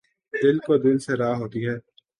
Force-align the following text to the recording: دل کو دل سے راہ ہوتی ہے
دل 0.33 0.57
کو 0.59 0.77
دل 0.77 0.97
سے 0.99 1.13
راہ 1.17 1.35
ہوتی 1.37 1.61
ہے 1.67 1.75